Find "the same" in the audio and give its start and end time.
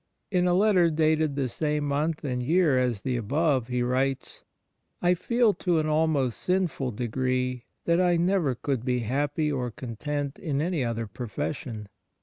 1.35-1.83